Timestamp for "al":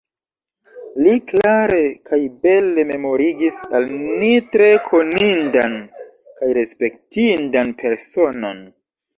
3.81-3.85